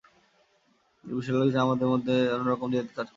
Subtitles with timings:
[1.03, 3.09] একটা বিষয় লক্ষ করেছি, আমাদের সবার মধ্যে অন্য রকম জেদ কাজ করছে।